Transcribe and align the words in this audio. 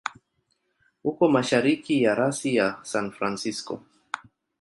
Uko 1.09 1.29
mashariki 1.33 1.93
ya 2.03 2.13
rasi 2.19 2.49
ya 2.59 2.67
San 2.91 3.11
Francisco. 3.17 3.73